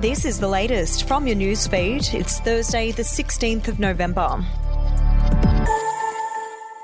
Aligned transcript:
This 0.00 0.24
is 0.24 0.40
the 0.40 0.48
latest 0.48 1.06
from 1.06 1.26
your 1.26 1.36
newsfeed. 1.36 2.14
It's 2.14 2.40
Thursday, 2.40 2.90
the 2.90 3.02
16th 3.02 3.68
of 3.68 3.78
November. 3.78 4.42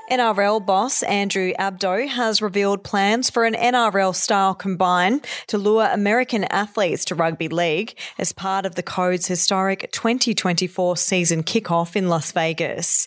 NRL 0.09 0.65
boss 0.65 1.03
Andrew 1.03 1.51
Abdo 1.59 2.07
has 2.07 2.41
revealed 2.41 2.81
plans 2.81 3.29
for 3.29 3.43
an 3.43 3.55
NFL 3.55 4.15
style 4.15 4.55
combine 4.55 5.21
to 5.47 5.57
lure 5.57 5.89
American 5.91 6.45
athletes 6.45 7.03
to 7.05 7.15
rugby 7.15 7.49
league 7.49 7.93
as 8.17 8.31
part 8.31 8.65
of 8.65 8.75
the 8.75 8.83
Code's 8.83 9.27
historic 9.27 9.91
2024 9.91 10.95
season 10.95 11.43
kickoff 11.43 11.97
in 11.97 12.07
Las 12.07 12.31
Vegas. 12.31 13.05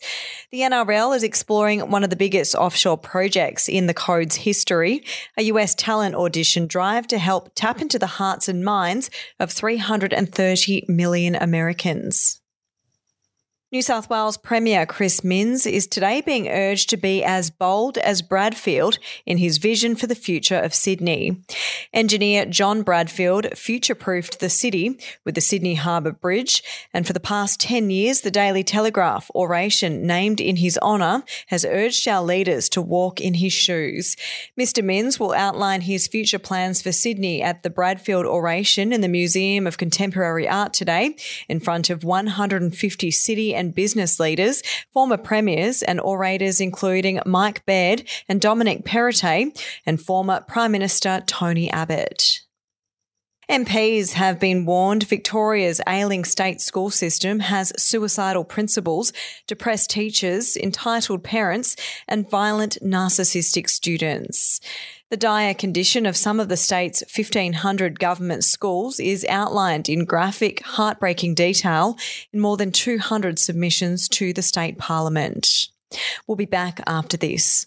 The 0.51 0.61
NRL 0.61 1.17
is 1.17 1.23
exploring 1.23 1.91
one 1.91 2.05
of 2.05 2.11
the 2.11 2.17
biggest 2.17 2.55
offshore 2.55 2.99
projects 2.99 3.67
in 3.67 3.87
the 3.87 3.95
Code's 3.95 4.37
history, 4.37 5.03
a 5.39 5.45
US 5.45 5.75
talent 5.75 6.15
audition 6.15 6.67
drive 6.67 7.07
to 7.07 7.19
help 7.19 7.53
tap 7.55 7.81
into 7.81 7.99
the 7.99 8.07
hearts 8.07 8.47
and 8.47 8.63
minds 8.63 9.09
of 9.39 9.51
330 9.51 10.85
million 10.87 11.35
Americans. 11.35 12.40
New 13.73 13.83
South 13.83 14.11
Wales 14.11 14.37
Premier 14.37 14.85
Chris 14.85 15.23
Minns 15.23 15.65
is 15.65 15.87
today 15.87 16.21
being 16.21 16.49
urged 16.49 16.91
to 16.91 16.97
be 16.97 17.23
as 17.23 17.51
bold 17.51 17.99
as 17.99 18.21
Bradfield 18.21 18.99
in 19.25 19.39
his 19.39 19.59
vision 19.59 19.95
for 19.95 20.09
the 20.09 20.17
future 20.17 20.59
of 20.59 20.75
Sydney. 20.75 21.37
Engineer 21.93 22.47
John 22.47 22.83
Bradfield 22.83 23.57
future 23.57 23.95
proofed 23.95 24.41
the 24.41 24.51
city 24.51 24.99
with 25.25 25.37
the 25.37 25.41
Sydney 25.41 25.77
Harbour 25.77 26.11
Bridge, 26.11 26.65
and 26.93 27.07
for 27.07 27.13
the 27.13 27.21
past 27.21 27.61
10 27.61 27.91
years, 27.91 28.23
the 28.23 28.33
Daily 28.33 28.65
Telegraph 28.65 29.31
oration 29.37 30.05
named 30.05 30.41
in 30.41 30.57
his 30.57 30.77
honour 30.83 31.23
has 31.47 31.65
urged 31.65 32.09
our 32.09 32.25
leaders 32.25 32.69
to 32.71 32.83
walk 32.83 33.21
in 33.21 33.35
his 33.35 33.53
shoes. 33.53 34.17
Mr. 34.59 34.83
Minns 34.83 35.21
will 35.21 35.33
outline 35.33 35.83
his 35.83 36.09
future 36.09 36.41
plans 36.41 36.83
for 36.83 36.91
Sydney 36.91 37.41
at 37.41 37.63
the 37.63 37.71
Bradfield 37.71 38.27
oration 38.27 38.93
in 38.93 39.01
the 39.01 39.07
Museum 39.07 39.65
of 39.69 39.79
Contemporary 39.79 40.49
Art 40.49 40.73
today 40.73 41.15
in 41.49 41.61
front 41.61 41.89
of 41.89 42.03
150 42.03 43.13
city 43.13 43.60
and 43.61 43.75
business 43.75 44.19
leaders, 44.19 44.63
former 44.93 45.17
premiers 45.17 45.83
and 45.83 46.01
orators 46.01 46.61
including 46.61 47.21
Mike 47.27 47.65
Baird 47.67 48.03
and 48.29 48.41
Dominic 48.41 48.85
Perrottet, 48.85 49.63
and 49.87 50.01
former 50.01 50.41
Prime 50.49 50.73
Minister 50.73 51.23
Tony 51.27 51.71
Abbott. 51.71 52.40
MPs 53.51 54.13
have 54.13 54.39
been 54.39 54.65
warned 54.65 55.09
Victoria's 55.09 55.81
ailing 55.89 56.25
state 56.25 56.61
school 56.61 56.89
system 56.89 57.41
has 57.41 57.73
suicidal 57.77 58.45
principals, 58.45 59.13
depressed 59.49 59.91
teachers, 59.91 60.57
entitled 60.57 61.25
parents, 61.25 61.75
and 62.07 62.31
violent 62.31 62.79
narcissistic 62.81 63.69
students. 63.69 64.61
The 65.11 65.17
dire 65.17 65.53
condition 65.53 66.07
of 66.07 66.17
some 66.17 66.39
of 66.39 66.49
the 66.49 66.57
state's 66.57 67.03
1,500 67.13 67.99
government 67.99 68.45
schools 68.45 69.01
is 69.01 69.27
outlined 69.29 69.89
in 69.89 70.05
graphic, 70.05 70.63
heartbreaking 70.63 71.35
detail 71.35 71.99
in 72.33 72.39
more 72.39 72.57
than 72.57 72.71
200 72.71 73.37
submissions 73.37 74.09
to 74.11 74.33
the 74.33 74.43
state 74.43 74.79
parliament. 74.79 75.71
We'll 76.29 76.37
be 76.37 76.45
back 76.45 76.81
after 76.87 77.17
this. 77.17 77.67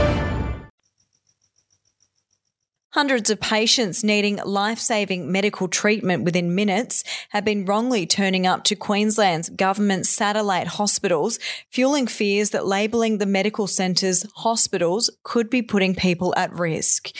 Hundreds 2.93 3.29
of 3.29 3.39
patients 3.39 4.03
needing 4.03 4.35
life 4.43 4.77
saving 4.77 5.31
medical 5.31 5.69
treatment 5.69 6.25
within 6.25 6.53
minutes 6.53 7.05
have 7.29 7.45
been 7.45 7.63
wrongly 7.63 8.05
turning 8.05 8.45
up 8.45 8.65
to 8.65 8.75
Queensland's 8.75 9.47
government 9.47 10.05
satellite 10.05 10.67
hospitals, 10.67 11.39
fueling 11.69 12.05
fears 12.05 12.49
that 12.49 12.67
labelling 12.67 13.17
the 13.17 13.25
medical 13.25 13.65
centres 13.65 14.25
hospitals 14.35 15.09
could 15.23 15.49
be 15.49 15.61
putting 15.61 15.95
people 15.95 16.33
at 16.35 16.51
risk. 16.51 17.11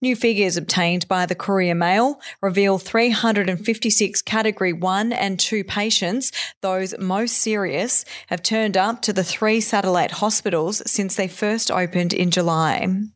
New 0.00 0.16
figures 0.16 0.56
obtained 0.56 1.06
by 1.06 1.26
the 1.26 1.34
Courier 1.34 1.74
Mail 1.74 2.18
reveal 2.40 2.78
356 2.78 4.22
Category 4.22 4.72
1 4.72 5.12
and 5.12 5.38
2 5.38 5.64
patients, 5.64 6.32
those 6.62 6.98
most 6.98 7.36
serious, 7.36 8.06
have 8.28 8.42
turned 8.42 8.78
up 8.78 9.02
to 9.02 9.12
the 9.12 9.22
three 9.22 9.60
satellite 9.60 10.12
hospitals 10.12 10.80
since 10.90 11.16
they 11.16 11.28
first 11.28 11.70
opened 11.70 12.14
in 12.14 12.30
July 12.30 13.10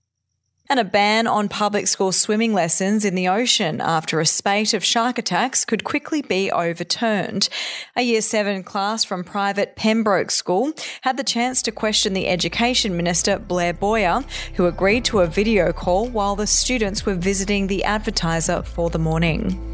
and 0.68 0.80
a 0.80 0.84
ban 0.84 1.26
on 1.26 1.48
public 1.48 1.86
school 1.86 2.12
swimming 2.12 2.54
lessons 2.54 3.04
in 3.04 3.14
the 3.14 3.28
ocean 3.28 3.80
after 3.80 4.20
a 4.20 4.26
spate 4.26 4.72
of 4.72 4.84
shark 4.84 5.18
attacks 5.18 5.64
could 5.64 5.84
quickly 5.84 6.22
be 6.22 6.50
overturned. 6.50 7.48
A 7.96 8.02
Year 8.02 8.22
7 8.22 8.62
class 8.62 9.04
from 9.04 9.24
private 9.24 9.76
Pembroke 9.76 10.30
School 10.30 10.72
had 11.02 11.16
the 11.16 11.24
chance 11.24 11.60
to 11.62 11.72
question 11.72 12.12
the 12.12 12.28
Education 12.28 12.96
Minister 12.96 13.38
Blair 13.38 13.72
Boyer, 13.72 14.24
who 14.54 14.66
agreed 14.66 15.04
to 15.06 15.20
a 15.20 15.26
video 15.26 15.72
call 15.72 16.08
while 16.08 16.36
the 16.36 16.46
students 16.46 17.04
were 17.04 17.14
visiting 17.14 17.66
the 17.66 17.84
advertiser 17.84 18.62
for 18.62 18.90
the 18.90 18.98
morning. 18.98 19.73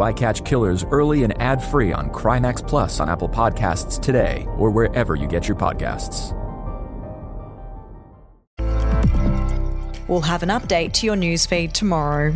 I 0.01 0.13
Catch 0.13 0.43
Killers 0.43 0.83
early 0.85 1.23
and 1.23 1.39
ad 1.41 1.63
free 1.63 1.93
on 1.93 2.09
Crimex 2.09 2.65
Plus 2.67 2.99
on 2.99 3.09
Apple 3.09 3.29
Podcasts 3.29 4.01
today 4.01 4.45
or 4.57 4.69
wherever 4.69 5.15
you 5.15 5.27
get 5.27 5.47
your 5.47 5.57
podcasts. 5.57 6.37
We'll 10.07 10.21
have 10.21 10.43
an 10.43 10.49
update 10.49 10.91
to 10.93 11.05
your 11.05 11.15
newsfeed 11.15 11.71
tomorrow. 11.71 12.35